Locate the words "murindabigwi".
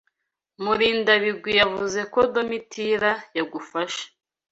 0.63-1.51